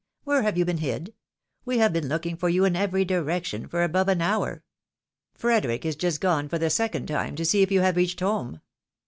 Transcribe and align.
Where 0.23 0.41
have 0.41 0.57
you 0.57 0.65
been 0.65 0.79
hid? 0.79 1.13
We 1.63 1.77
have 1.77 1.93
been 1.93 2.07
looking 2.07 2.35
for 2.35 2.49
you 2.49 2.65
in 2.65 2.75
every 2.75 3.05
direction 3.05 3.67
for 3.67 3.83
above 3.83 4.07
an 4.07 4.19
hour. 4.19 4.63
Frederic 5.35 5.85
is 5.85 5.95
just 5.95 6.19
gone, 6.19 6.49
for 6.49 6.57
the 6.57 6.71
second 6.71 7.07
time, 7.07 7.35
to 7.35 7.45
see 7.45 7.61
if 7.61 7.71
you 7.71 7.81
have 7.81 7.97
reached 7.97 8.19
home 8.19 8.61